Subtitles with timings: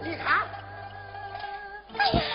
[0.00, 0.46] 你看
[1.98, 2.27] 哎呀。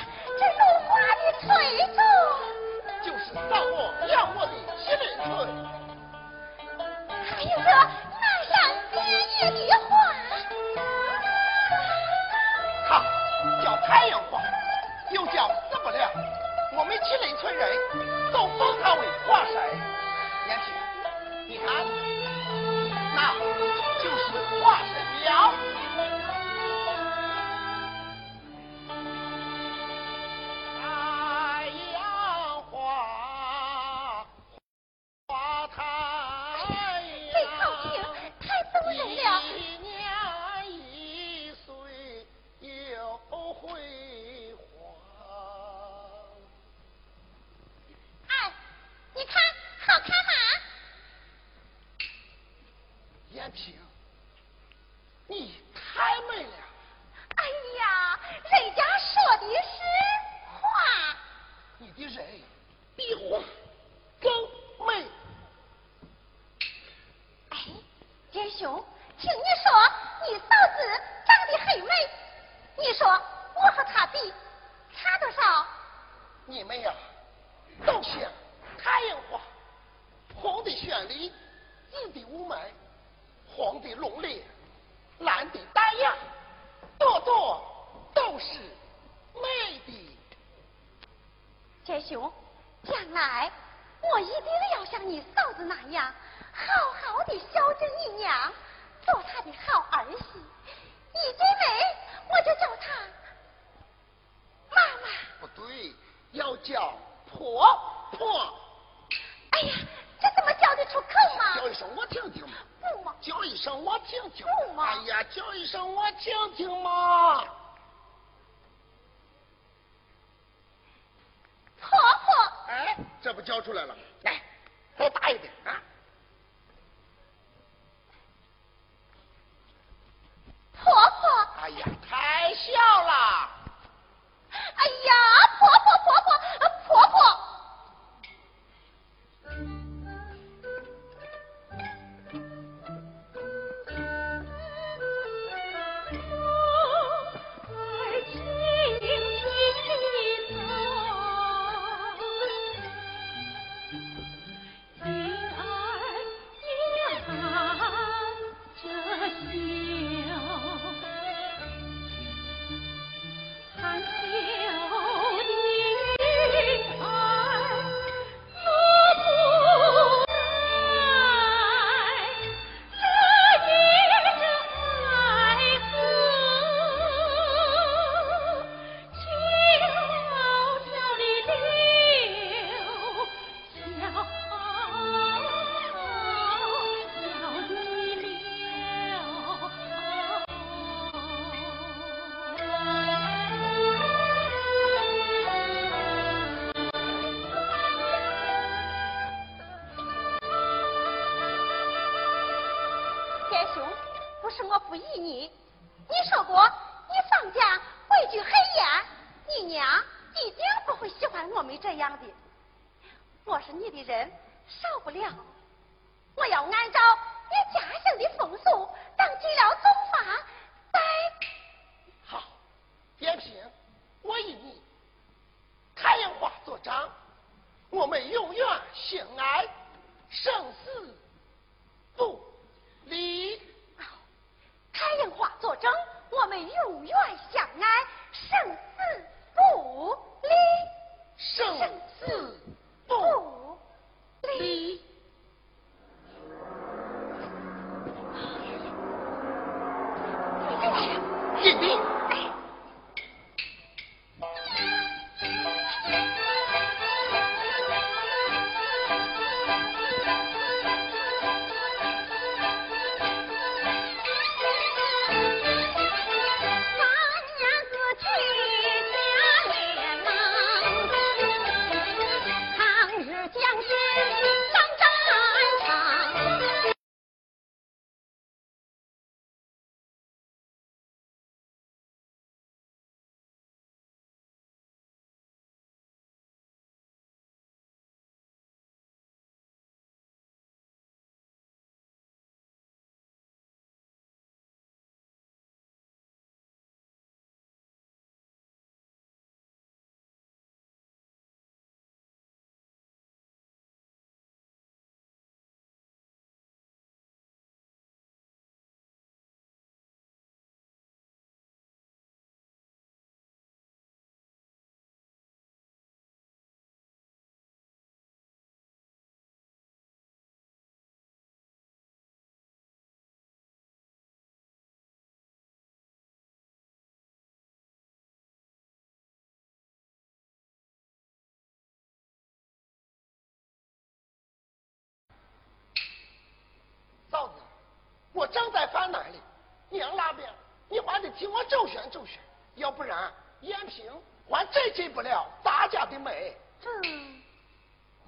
[338.54, 339.42] 我正在犯难里，
[339.90, 340.48] 娘那边
[340.88, 342.40] 你还得替我周旋周旋，
[342.76, 344.06] 要不然延平
[344.48, 346.56] 还真进不了大家的美。
[346.80, 346.88] 这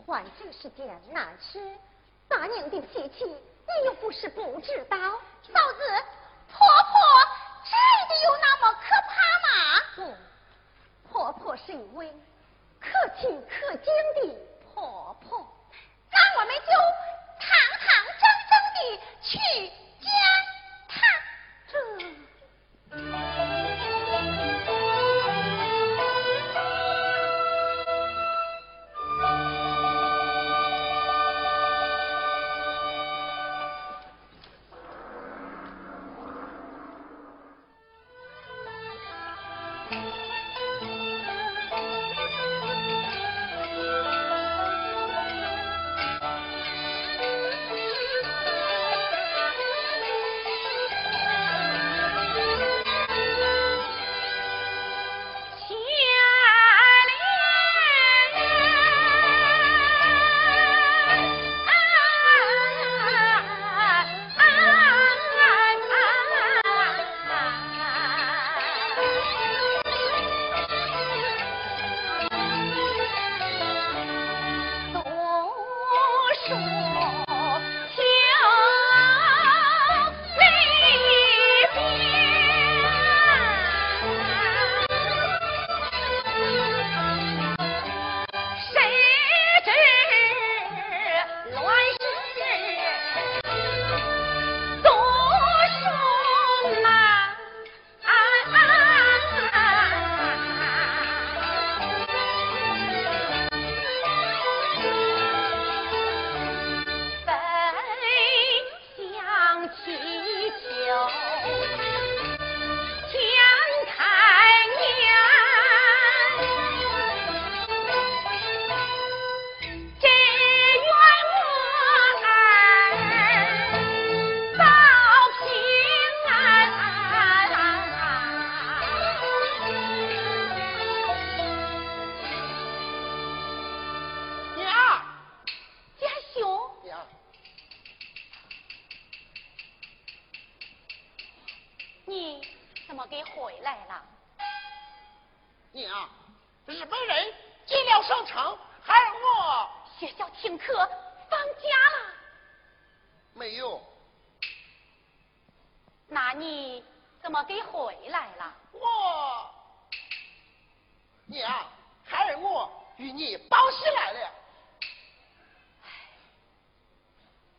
[0.08, 1.62] 还真是件难事。
[2.27, 4.98] 大娘的脾气，你又不是不知道。
[4.98, 6.03] 嫂子，
[6.51, 7.00] 婆婆
[7.63, 7.77] 真
[8.10, 9.13] 的有那么可怕
[9.46, 9.84] 吗？
[9.98, 10.17] 嗯，
[11.12, 12.12] 婆婆是一位
[12.82, 12.89] 可
[13.22, 14.36] 亲可敬的
[14.74, 15.48] 婆婆，
[16.10, 16.72] 那我们就
[17.39, 17.48] 堂
[17.79, 17.88] 堂
[18.20, 19.85] 正正的去。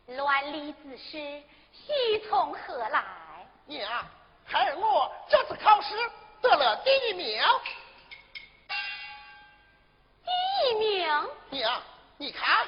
[0.07, 3.05] 乱里子诗，喜从何来？
[3.67, 4.05] 娘，
[4.45, 5.95] 孩儿我这次考试
[6.41, 7.43] 得了第一名。
[10.25, 11.29] 第一名。
[11.51, 11.83] 娘，
[12.19, 12.67] 你看。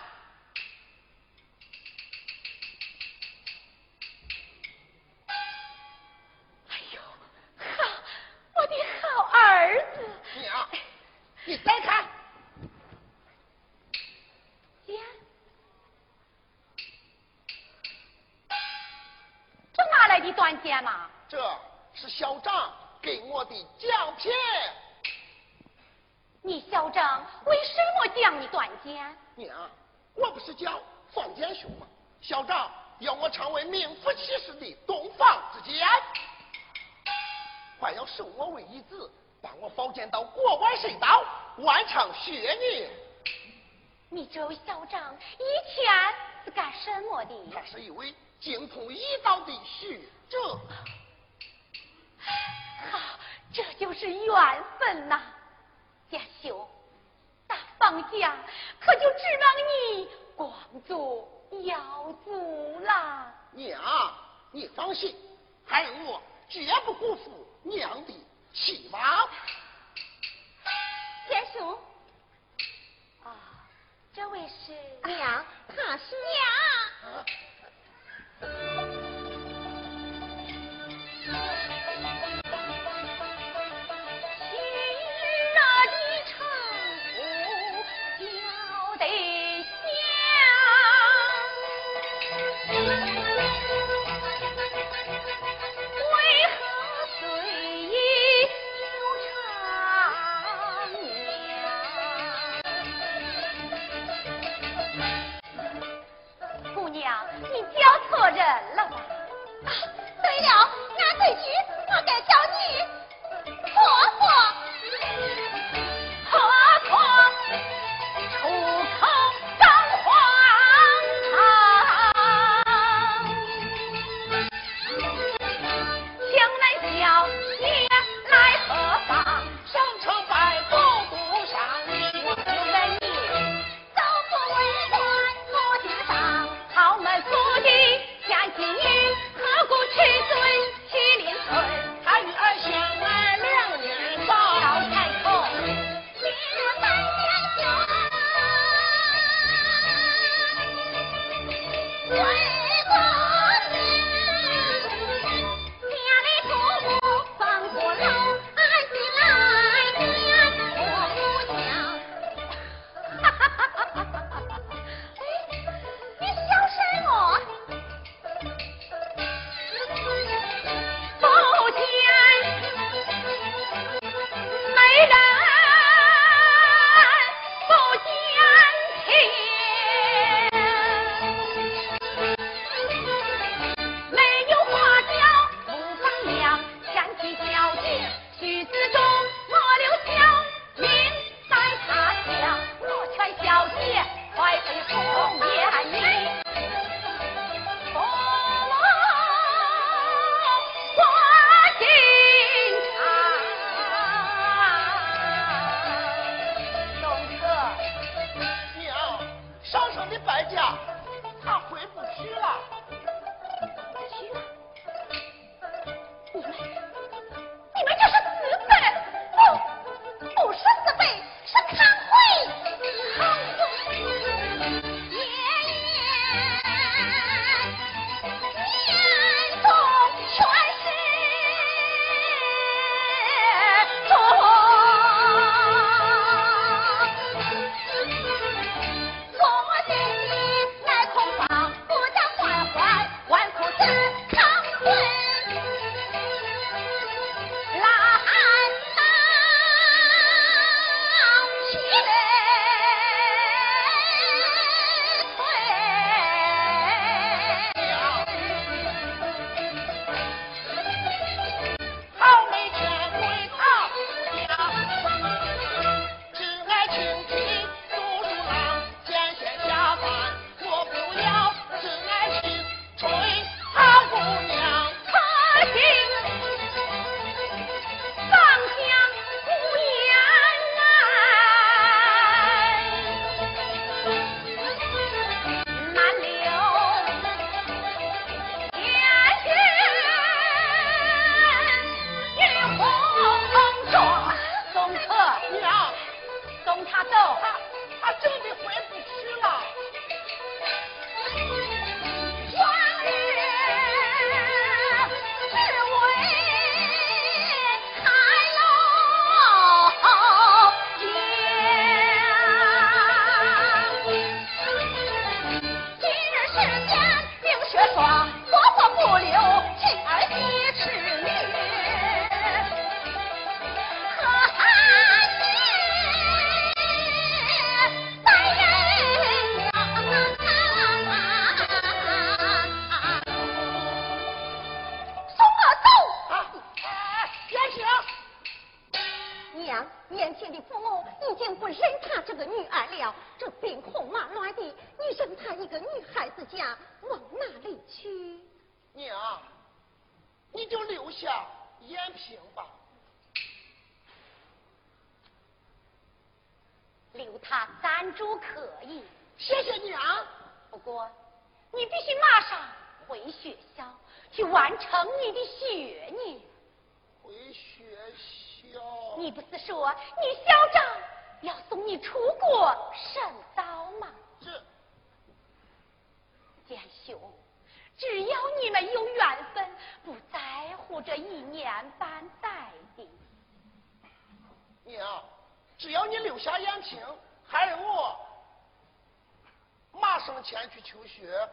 [390.99, 391.49] 不学，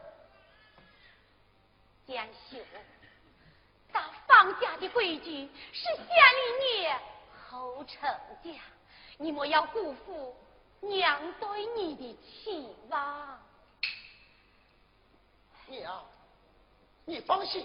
[2.06, 2.58] 连秀，
[3.92, 7.00] 咱方家的规矩是先立业
[7.48, 8.10] 后成
[8.42, 8.60] 家，
[9.18, 10.36] 你莫要辜负
[10.80, 13.40] 娘对你的期望。
[15.68, 16.04] 娘，
[17.04, 17.64] 你放心。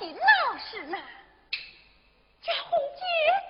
[0.00, 0.98] 你的老实呢？
[2.42, 3.47] 叫红姐。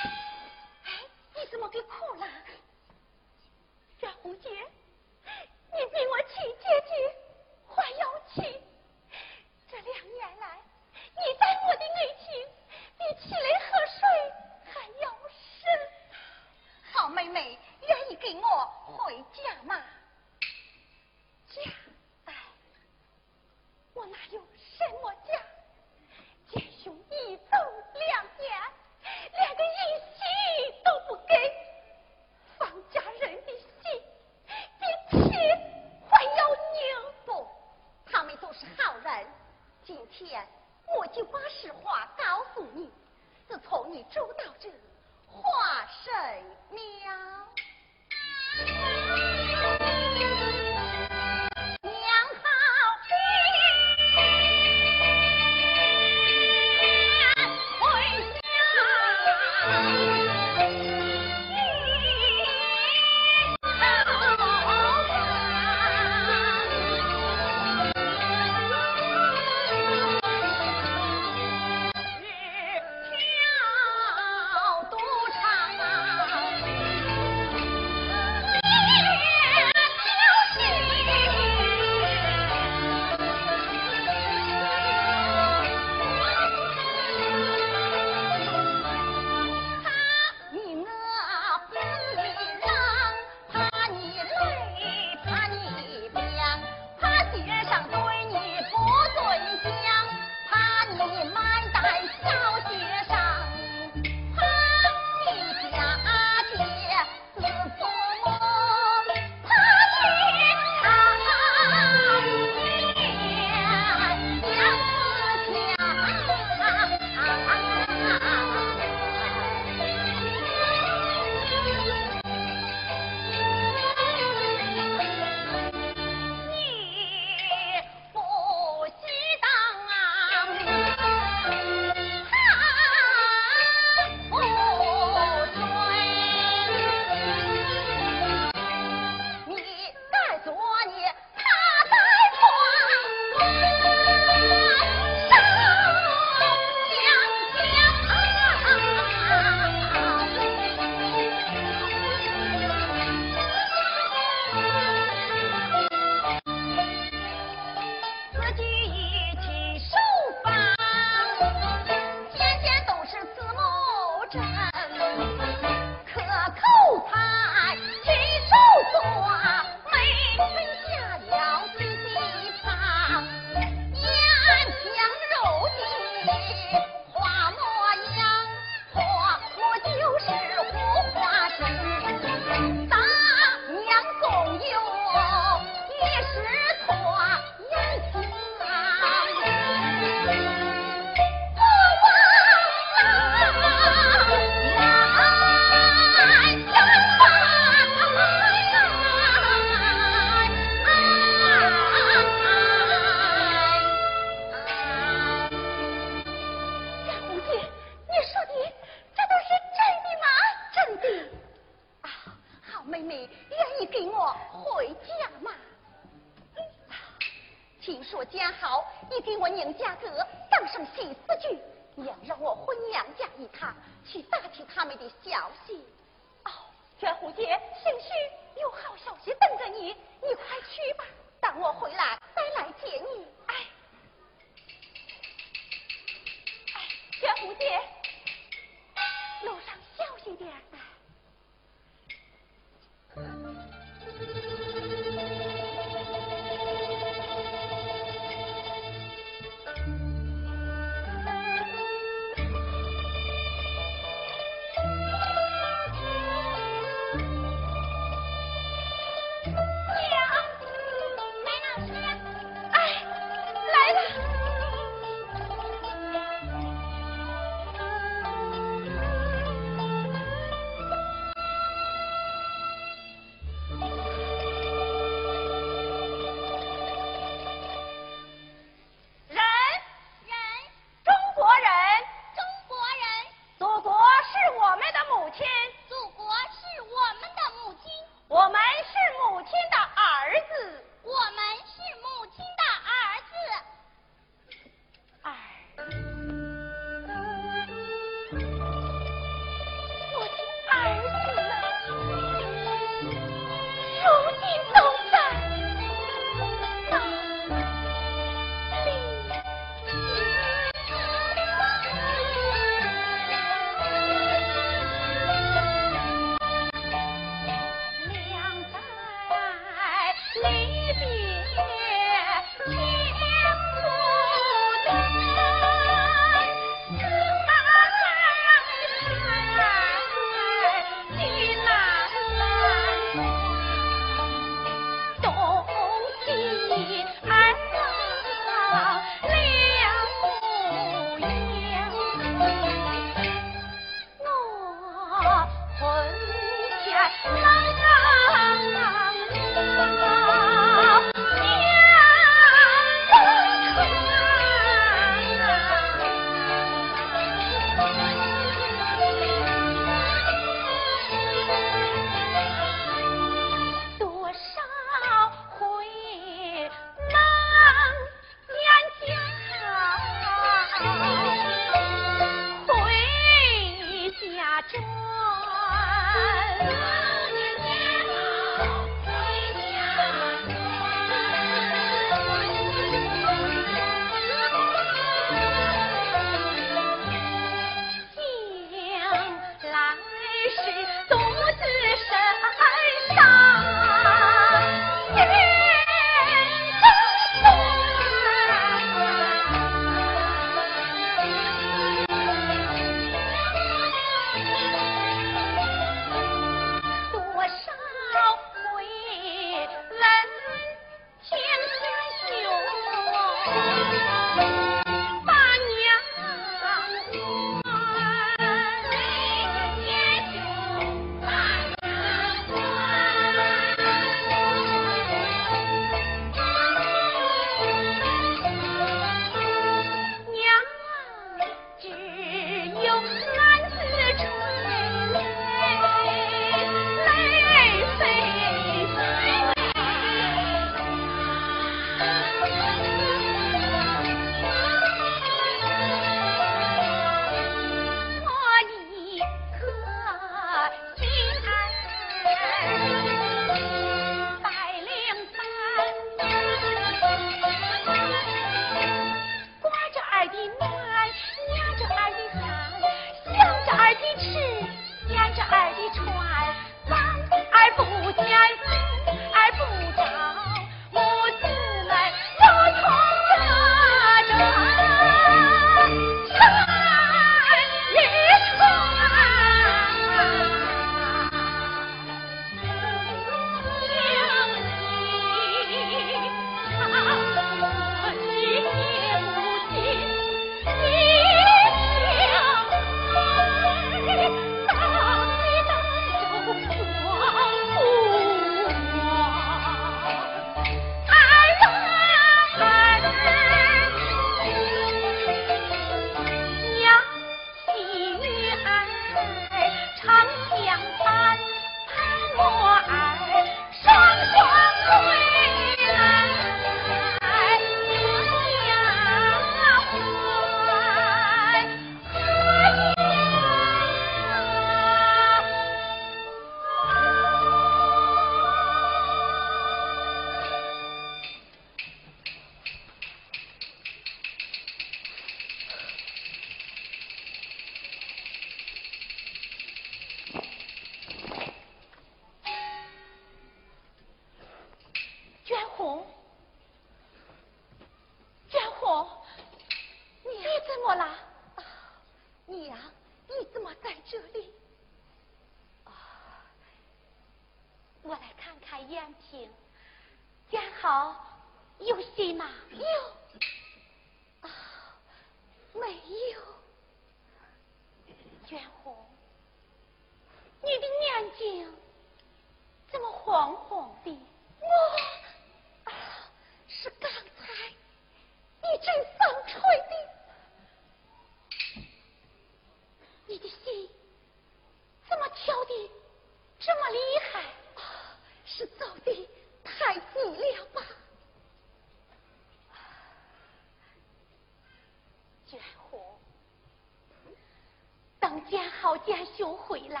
[598.54, 600.00] 见好见兄回来，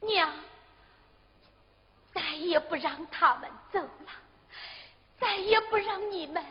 [0.00, 0.30] 娘
[2.12, 4.12] 再也不让他们走了，
[5.18, 6.44] 再也不让你们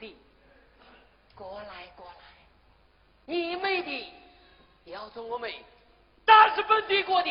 [0.00, 0.16] 弟，
[1.36, 2.14] 过来过来，
[3.26, 4.12] 你妹的，
[4.86, 5.52] 要做我们
[6.24, 7.30] 大日本帝国的。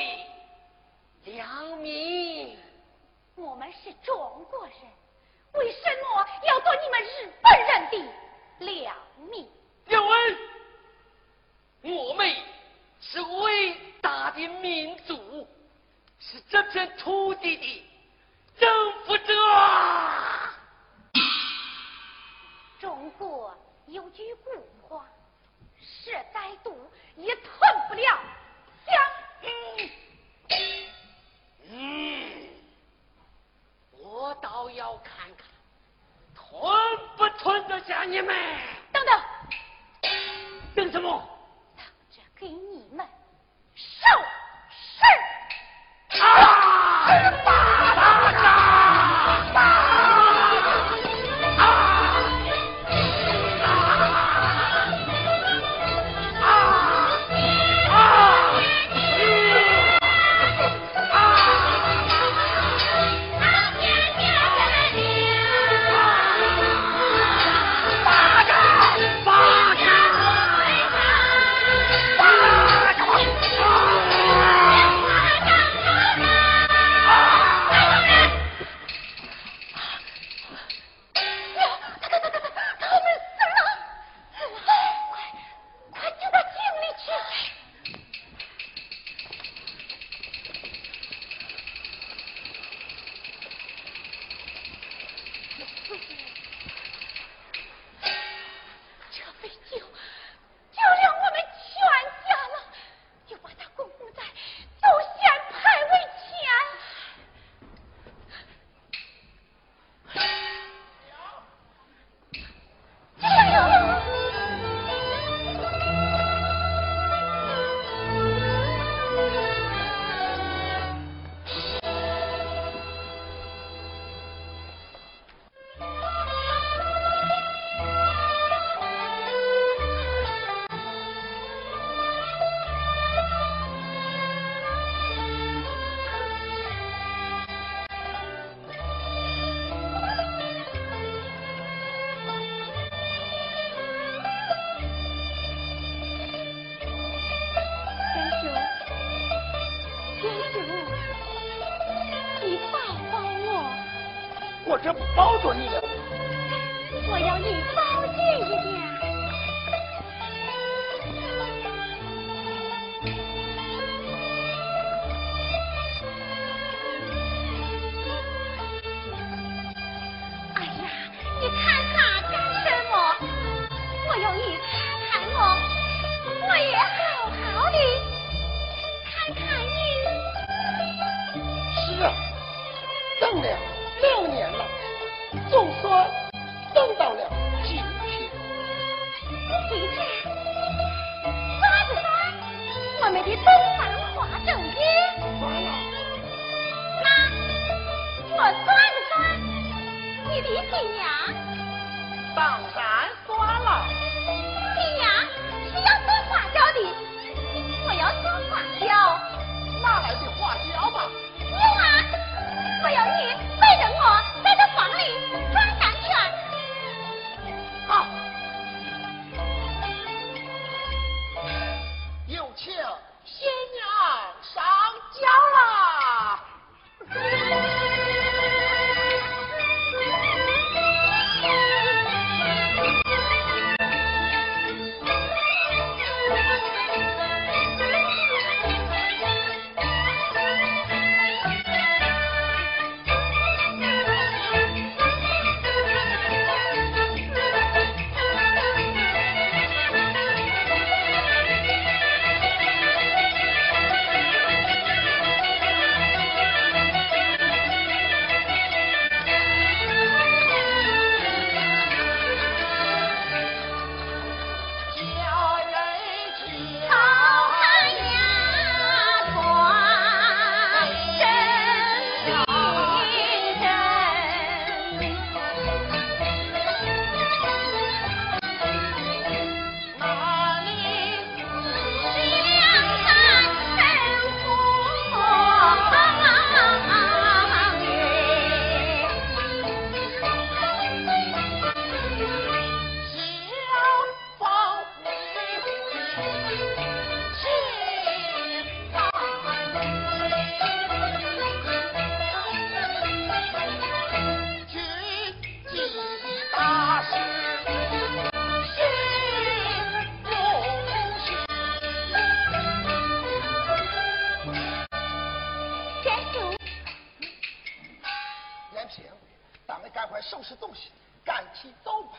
[319.89, 320.91] 赶快收拾东西，
[321.23, 322.17] 赶起走吧。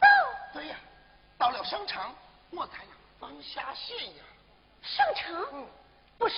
[0.00, 0.06] 走，
[0.52, 0.76] 对呀，
[1.38, 2.14] 到了省城，
[2.50, 4.22] 我才能放下心呀。
[4.82, 5.66] 省城嗯，
[6.18, 6.34] 不是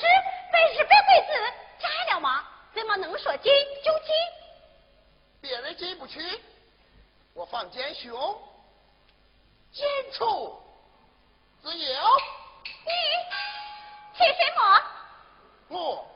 [0.52, 2.44] 被日本鬼子摘了吗？
[2.72, 3.52] 怎么能说进
[3.84, 4.14] 就进？
[5.40, 6.40] 别人进不去，
[7.32, 8.38] 我方奸雄
[9.72, 10.62] 进出
[11.62, 12.00] 自由。
[12.84, 12.90] 你
[14.16, 14.82] 姓什么？
[15.68, 16.08] 我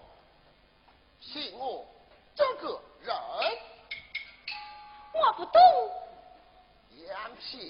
[1.21, 1.87] 信我
[2.35, 3.15] 这个人，
[5.13, 5.61] 我不懂。
[7.09, 7.61] 杨平。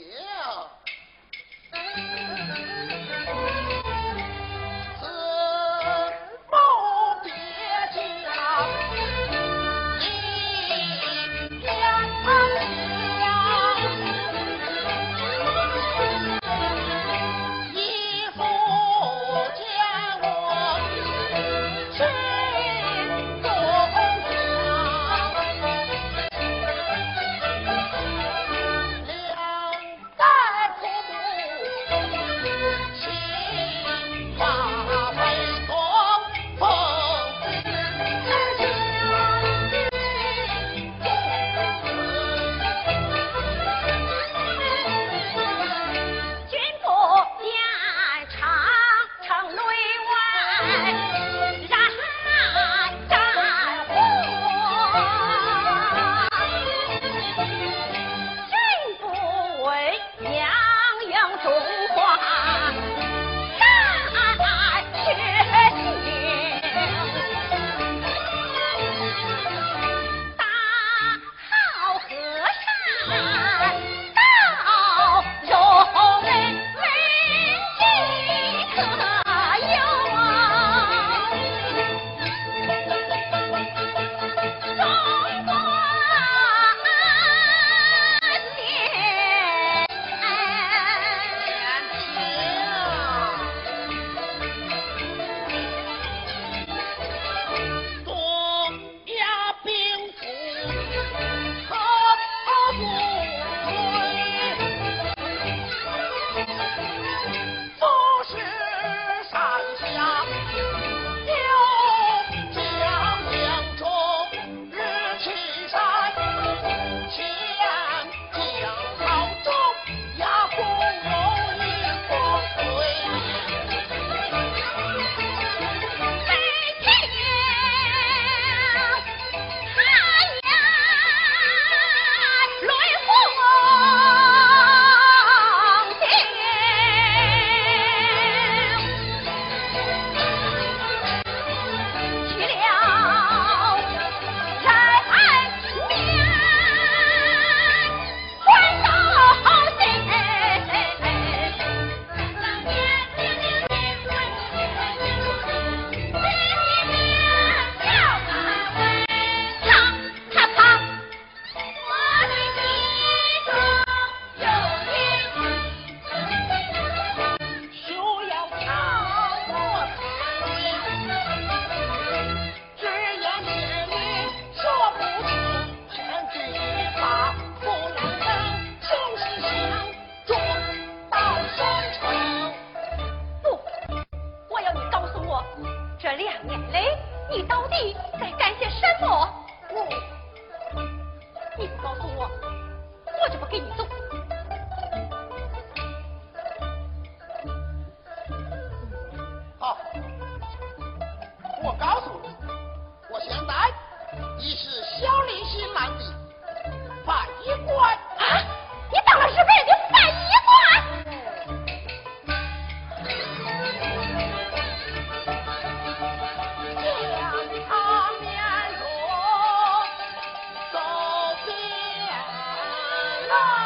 [223.31, 223.60] 了，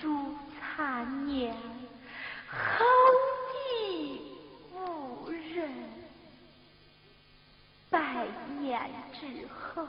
[0.00, 0.34] 朱
[0.76, 1.52] 残年，
[2.50, 2.84] 后
[3.52, 4.32] 帝
[4.72, 5.70] 无人，
[7.90, 8.26] 百
[8.60, 8.80] 年
[9.12, 9.86] 之后。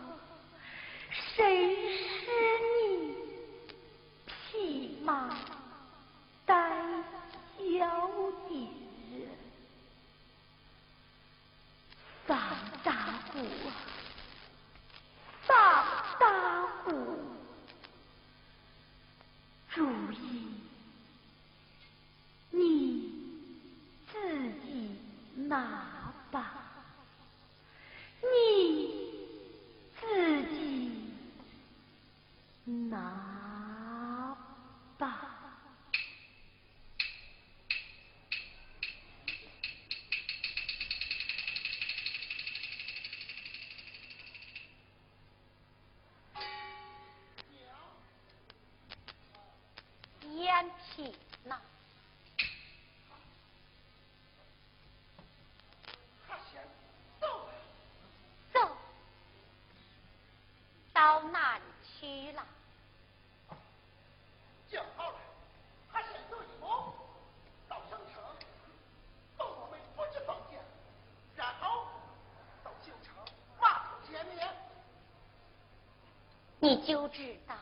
[76.61, 77.55] 你就知道，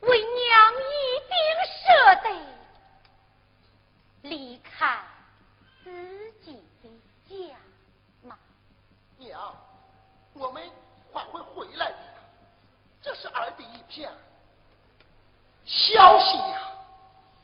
[0.00, 1.34] 为娘一定
[1.82, 2.28] 舍得
[4.22, 5.02] 离开
[5.82, 6.88] 自己的
[7.26, 7.56] 家
[8.22, 8.38] 吗？
[9.16, 9.56] 娘，
[10.34, 10.70] 我们
[11.12, 11.96] 还会回来的，
[13.00, 14.12] 这是儿的一片
[15.64, 16.60] 消息呀。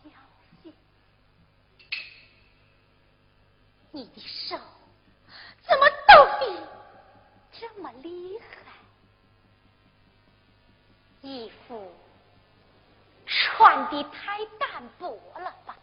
[0.05, 0.11] 消
[0.63, 0.75] 息？
[3.91, 4.57] 你的手
[5.67, 6.69] 怎么抖的
[7.51, 8.47] 这么厉害？
[11.23, 11.93] 衣服
[13.27, 15.77] 穿的太单薄了吧？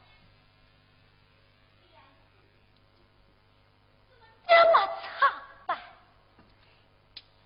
[4.47, 5.77] 这么苍白，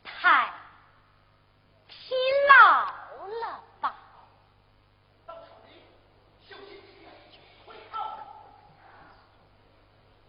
[0.04, 0.54] 太
[1.88, 2.14] 疲
[2.50, 3.96] 劳了吧？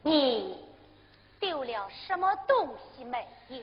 [0.08, 0.56] 你
[1.38, 2.66] 丢了什么东
[2.96, 3.18] 西没
[3.48, 3.58] 有？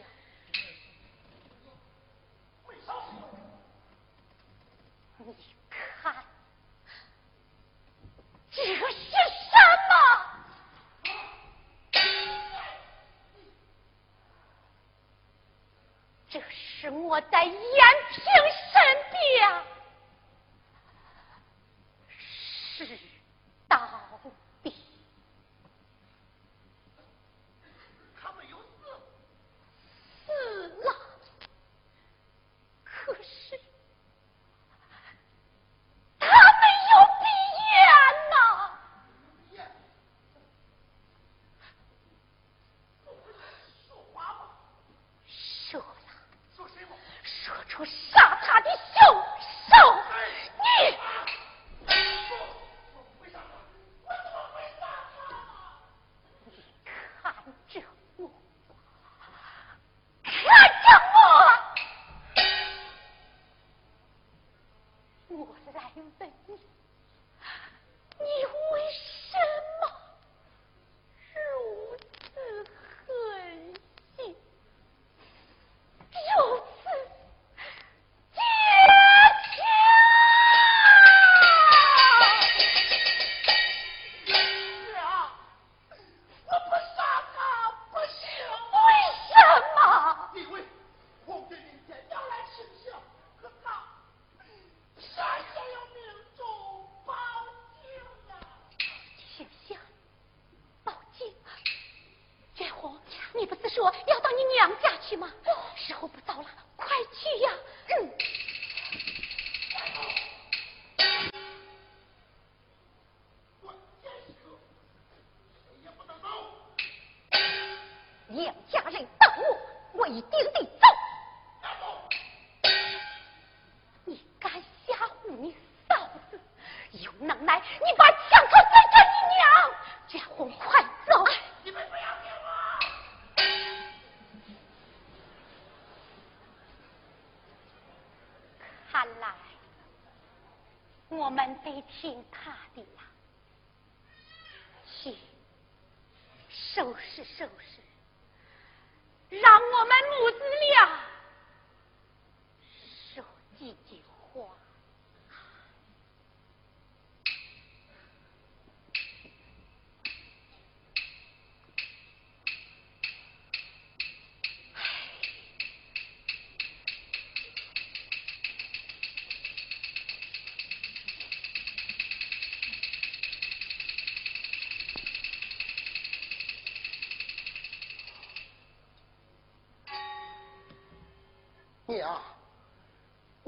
[141.77, 142.15] It's.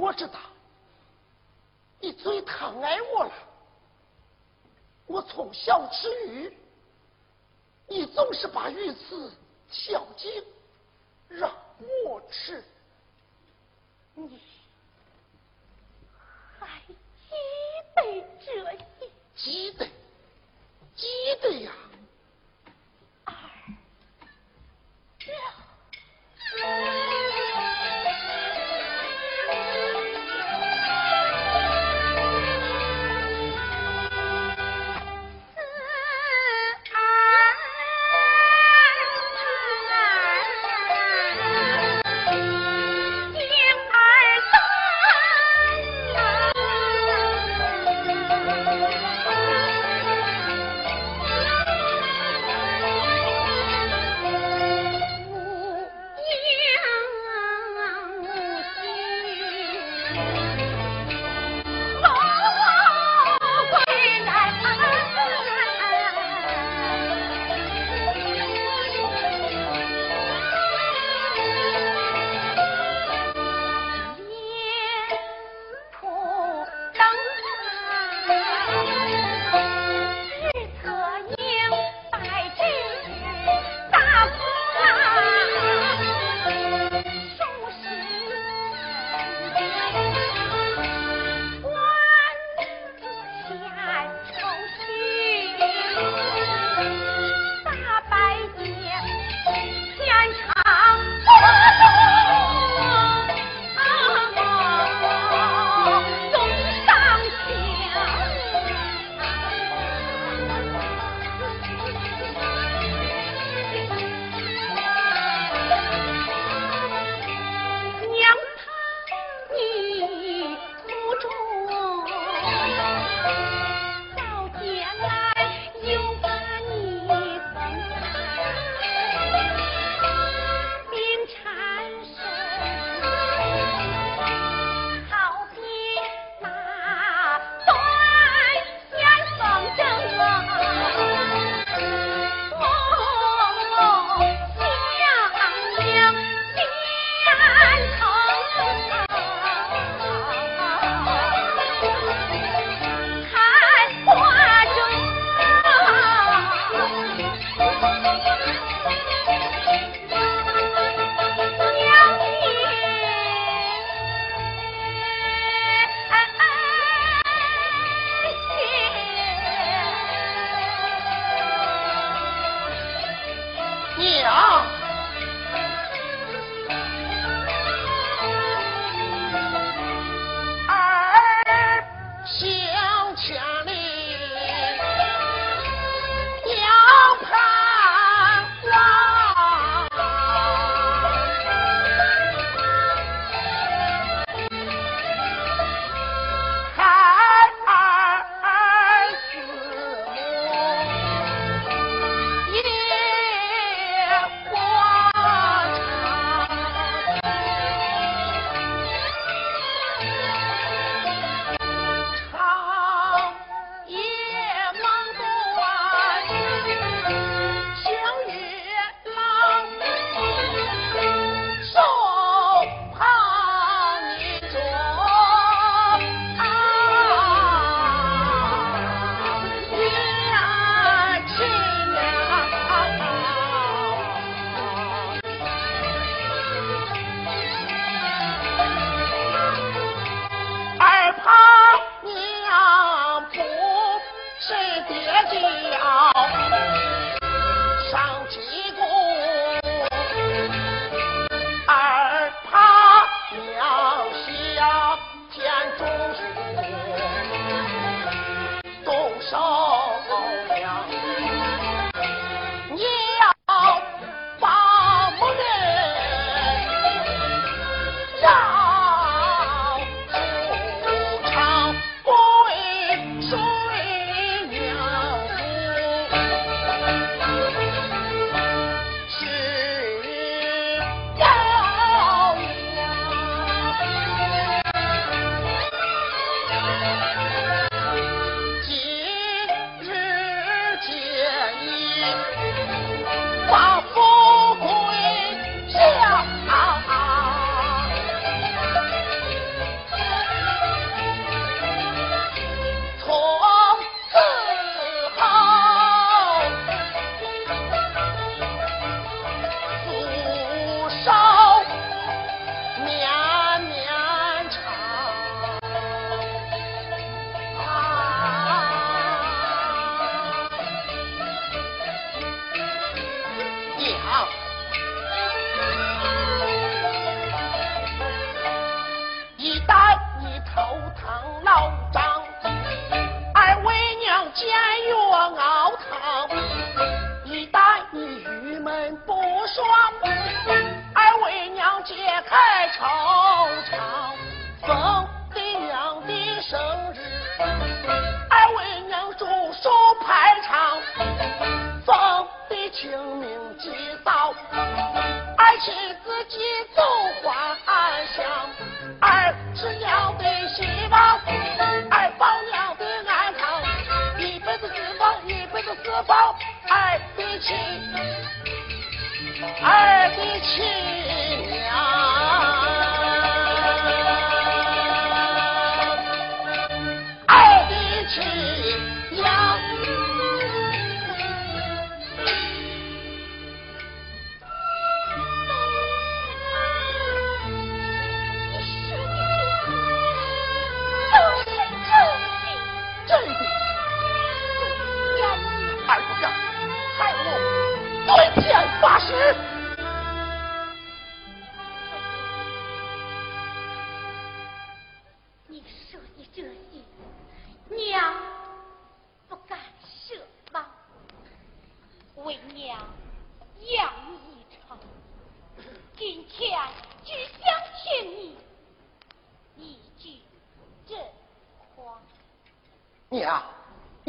[0.07, 0.39] 我知道
[1.99, 3.33] 你最疼爱我了，
[5.05, 6.57] 我从小吃鱼，
[7.87, 9.29] 你总是把鱼刺
[9.69, 10.31] 挑尖
[11.27, 11.51] 让
[12.05, 12.63] 我吃。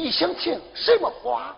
[0.09, 1.55] 你想听什么话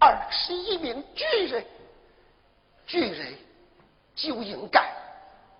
[0.00, 1.66] 儿是一名巨人，
[2.86, 3.36] 巨人
[4.14, 4.80] 就应该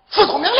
[0.07, 0.59] 服从命令。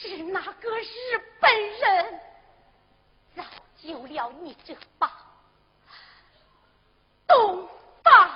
[0.00, 0.86] 是那个日
[1.40, 2.20] 本人
[3.34, 3.42] 造
[3.76, 5.10] 就了你这把
[7.26, 7.68] 东
[8.04, 8.30] 方。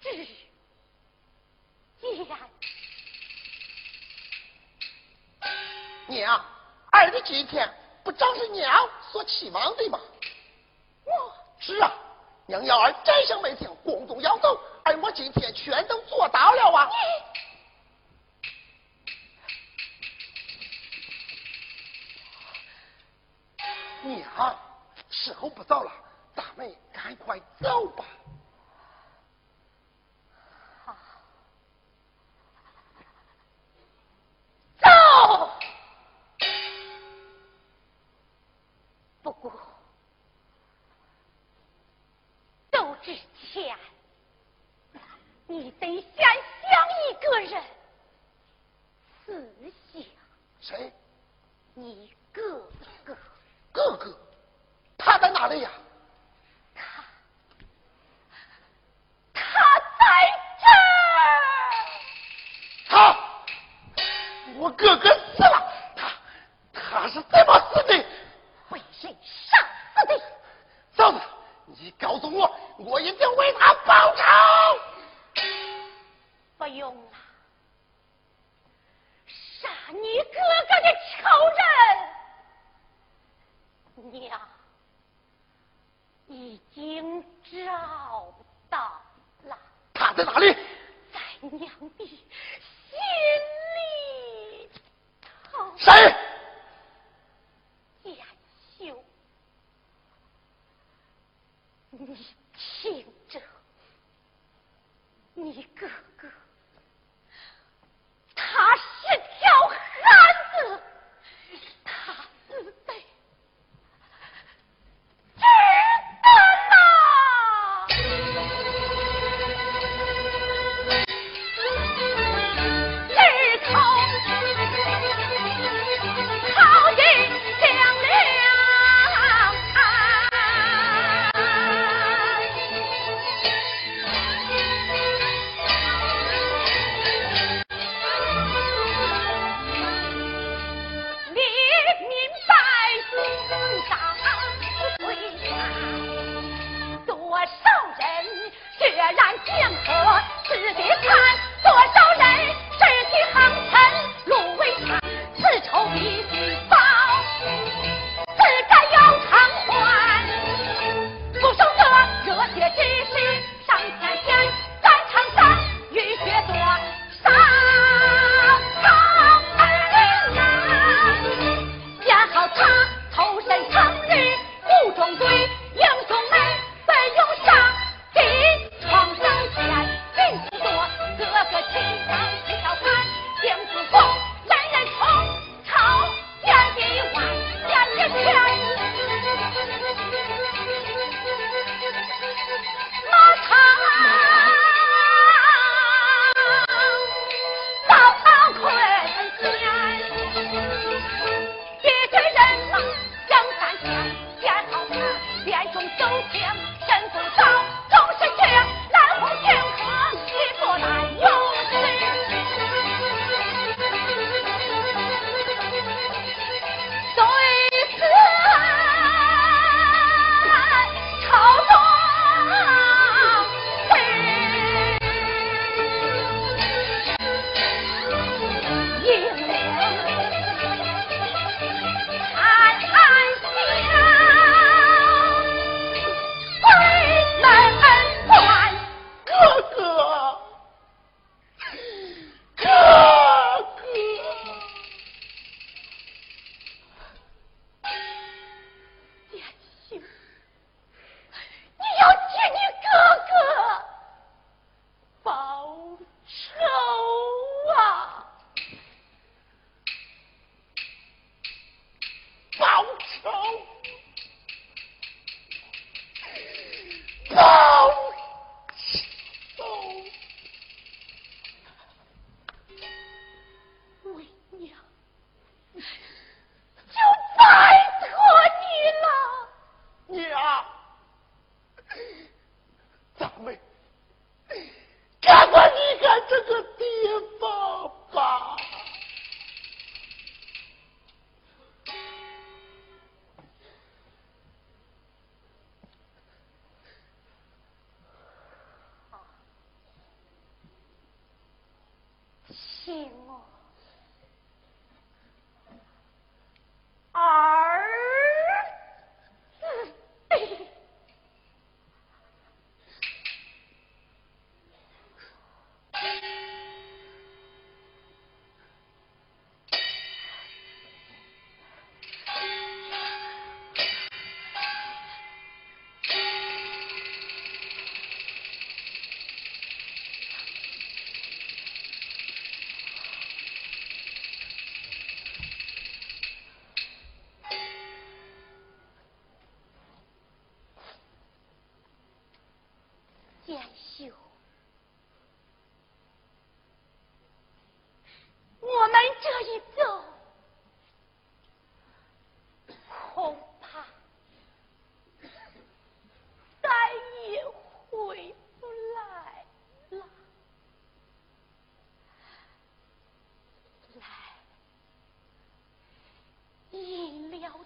[0.00, 0.26] 是
[2.00, 2.38] 剑。
[6.06, 6.42] 娘，
[6.90, 7.70] 儿的今天
[8.02, 10.00] 不正是娘所期望的吗？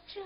[0.07, 0.21] 这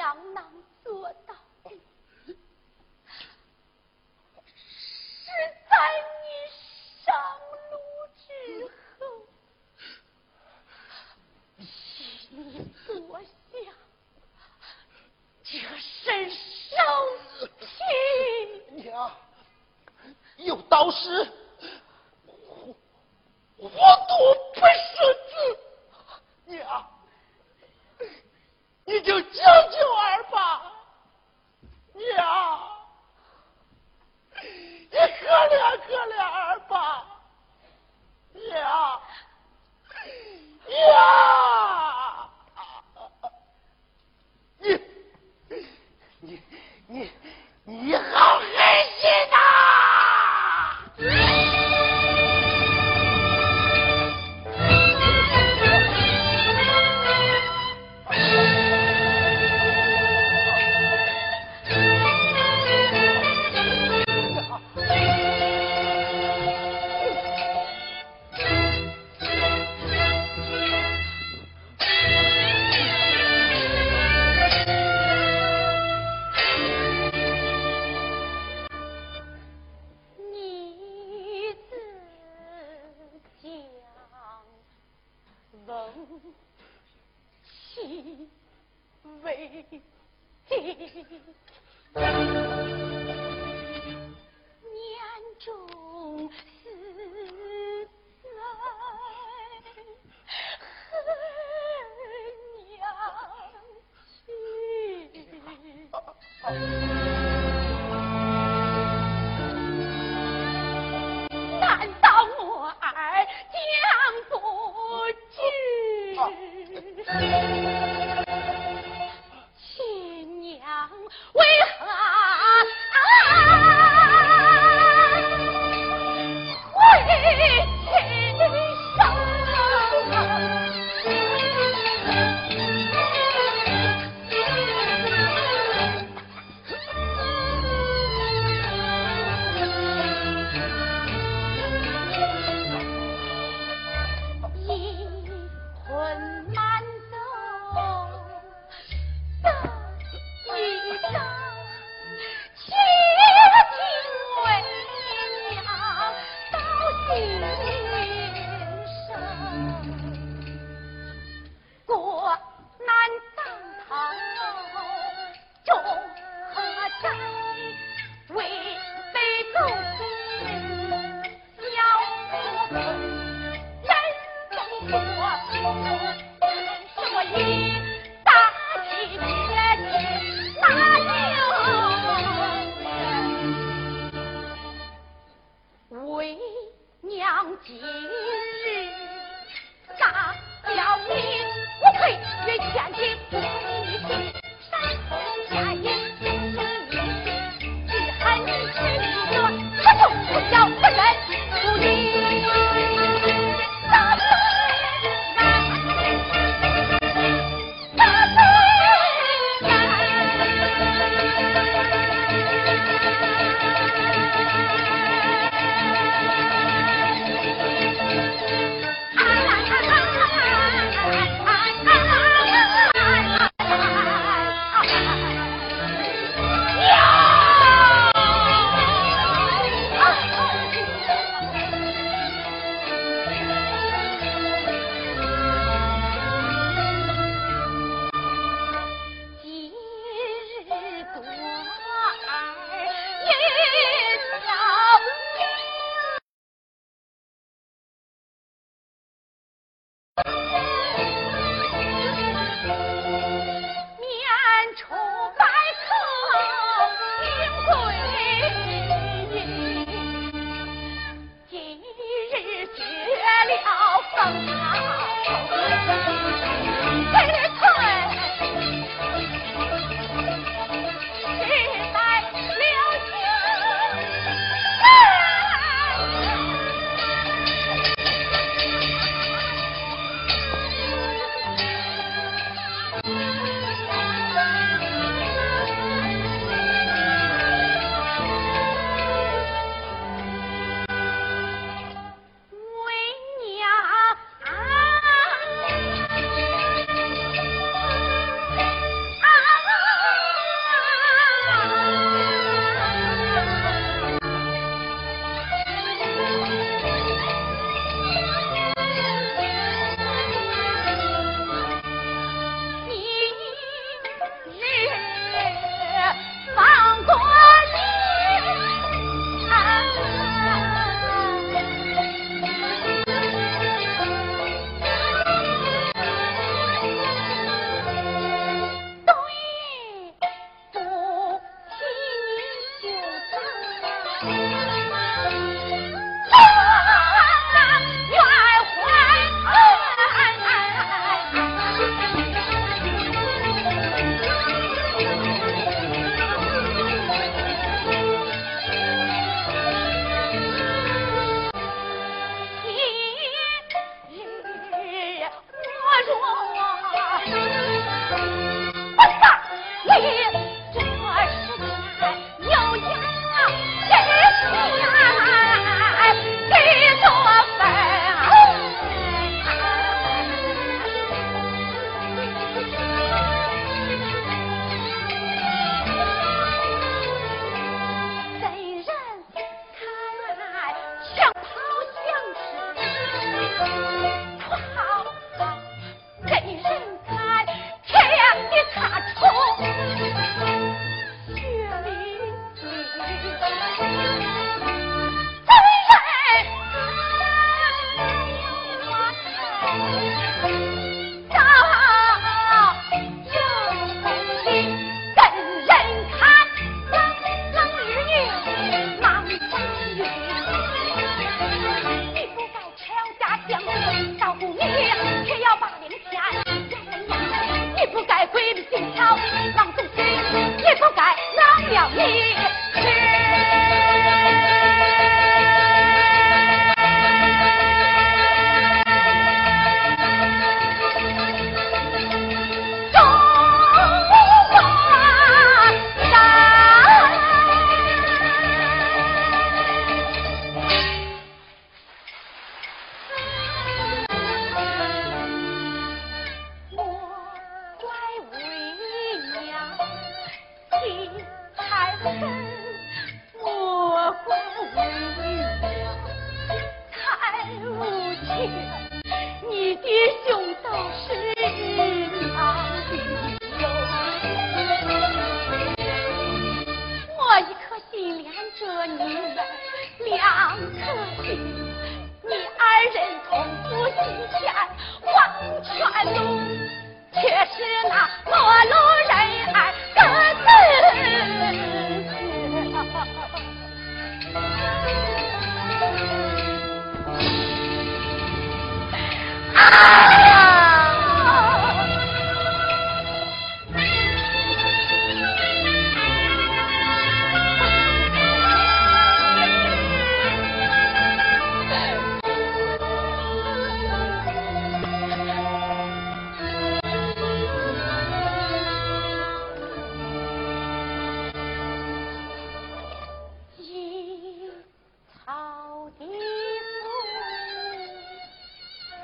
[0.00, 0.42] 娘能
[0.82, 1.34] 做到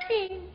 [0.09, 0.46] nothing.